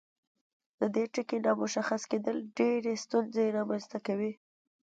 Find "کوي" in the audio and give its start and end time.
4.07-4.31